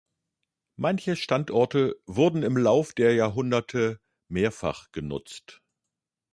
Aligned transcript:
Manche 0.77 1.15
Standorte 1.15 1.95
wurden 2.07 2.41
im 2.41 2.57
Lauf 2.57 2.95
der 2.95 3.13
Jahrhunderte 3.13 4.01
mehrfach 4.29 4.91
genutzt. 4.91 5.61